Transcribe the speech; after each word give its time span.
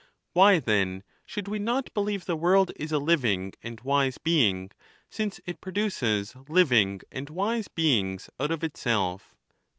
Why, 0.33 0.57
then, 0.59 1.03
should 1.27 1.47
we 1.47 1.59
not 1.59 1.93
believe 1.93 2.25
the 2.25 2.35
world 2.35 2.71
is 2.75 2.91
a 2.91 2.97
living 2.97 3.53
and 3.61 3.79
wise 3.81 4.17
being, 4.17 4.71
since 5.11 5.39
it 5.45 5.61
produces 5.61 6.35
liv 6.49 6.71
ing 6.71 7.01
and 7.11 7.29
wise 7.29 7.67
beings 7.67 8.27
out 8.39 8.49
of 8.49 8.63
itself 8.63 9.35